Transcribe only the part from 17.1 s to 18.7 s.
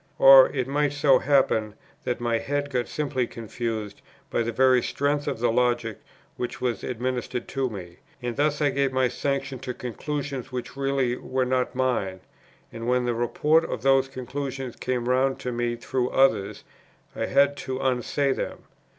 I had to unsay them.